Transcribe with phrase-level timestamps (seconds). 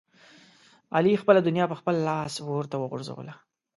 [0.95, 3.33] علي خپله دنیا په خپل لاس اورته وغورځوله.